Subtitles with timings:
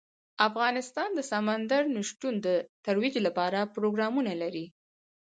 [0.47, 2.47] افغانستان د سمندر نه شتون د
[2.85, 4.65] ترویج لپاره پروګرامونه لري.